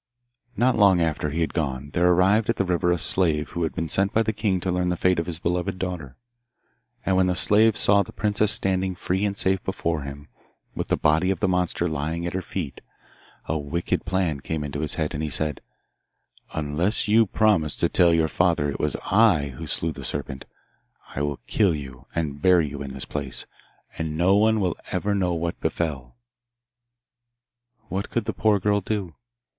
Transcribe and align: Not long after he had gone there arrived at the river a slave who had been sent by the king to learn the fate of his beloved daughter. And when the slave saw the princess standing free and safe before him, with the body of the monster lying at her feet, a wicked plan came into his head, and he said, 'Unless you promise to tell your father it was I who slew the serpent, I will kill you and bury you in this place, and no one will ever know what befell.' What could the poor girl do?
Not 0.57 0.75
long 0.75 0.99
after 0.99 1.29
he 1.29 1.41
had 1.41 1.53
gone 1.53 1.91
there 1.91 2.07
arrived 2.09 2.49
at 2.49 2.55
the 2.55 2.65
river 2.65 2.89
a 2.89 2.97
slave 2.97 3.49
who 3.51 3.61
had 3.61 3.75
been 3.75 3.87
sent 3.87 4.11
by 4.11 4.23
the 4.23 4.33
king 4.33 4.59
to 4.61 4.71
learn 4.71 4.89
the 4.89 4.97
fate 4.97 5.19
of 5.19 5.27
his 5.27 5.37
beloved 5.37 5.77
daughter. 5.77 6.17
And 7.05 7.15
when 7.15 7.27
the 7.27 7.35
slave 7.35 7.77
saw 7.77 8.01
the 8.01 8.11
princess 8.11 8.51
standing 8.51 8.95
free 8.95 9.23
and 9.25 9.37
safe 9.37 9.63
before 9.63 10.01
him, 10.01 10.27
with 10.73 10.87
the 10.87 10.97
body 10.97 11.29
of 11.29 11.39
the 11.39 11.47
monster 11.47 11.87
lying 11.87 12.25
at 12.25 12.33
her 12.33 12.41
feet, 12.41 12.81
a 13.45 13.59
wicked 13.59 14.03
plan 14.03 14.39
came 14.39 14.63
into 14.63 14.79
his 14.79 14.95
head, 14.95 15.13
and 15.13 15.21
he 15.21 15.29
said, 15.29 15.61
'Unless 16.53 17.07
you 17.07 17.27
promise 17.27 17.75
to 17.75 17.87
tell 17.87 18.11
your 18.11 18.27
father 18.27 18.71
it 18.71 18.79
was 18.79 18.95
I 19.11 19.49
who 19.49 19.67
slew 19.67 19.91
the 19.91 20.03
serpent, 20.03 20.45
I 21.15 21.21
will 21.21 21.41
kill 21.45 21.75
you 21.75 22.07
and 22.15 22.41
bury 22.41 22.67
you 22.67 22.81
in 22.81 22.93
this 22.93 23.05
place, 23.05 23.45
and 23.99 24.17
no 24.17 24.35
one 24.35 24.59
will 24.61 24.75
ever 24.89 25.13
know 25.13 25.35
what 25.35 25.61
befell.' 25.61 26.15
What 27.87 28.09
could 28.09 28.25
the 28.25 28.33
poor 28.33 28.59
girl 28.59 28.81
do? 28.81 29.13